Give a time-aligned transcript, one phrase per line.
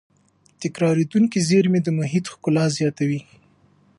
[0.61, 3.21] تکرارېدونکې زېرمې د محیط ښکلا زیاتوي.